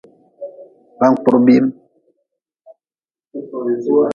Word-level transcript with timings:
Bankpurbim. 0.99 1.65